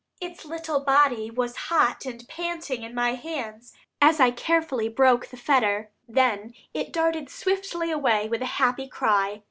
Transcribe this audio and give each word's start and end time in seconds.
Its 0.19 0.45
little 0.45 0.79
body 0.79 1.29
was 1.29 1.55
hot 1.69 2.07
and 2.07 2.27
panting 2.27 2.81
in 2.81 2.95
my 2.95 3.13
hands, 3.13 3.71
as 4.01 4.19
I 4.19 4.31
carefully 4.31 4.89
broke 4.89 5.27
the 5.27 5.37
fetter. 5.37 5.91
Then 6.07 6.55
it 6.73 6.91
darted 6.91 7.29
swiftly 7.29 7.91
away 7.91 8.27
with 8.27 8.41
a 8.41 8.47
happy 8.57 8.87
cry. 8.87 9.39